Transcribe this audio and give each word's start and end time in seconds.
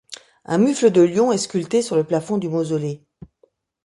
Un 0.45 0.57
mufle 0.57 0.89
de 0.89 1.01
lion 1.03 1.31
est 1.31 1.37
sculpté 1.37 1.83
sur 1.83 1.95
le 1.95 2.03
plafond 2.03 2.39
du 2.39 2.49
mausolée. 2.49 3.03